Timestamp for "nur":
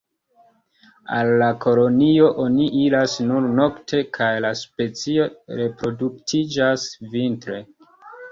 3.27-3.45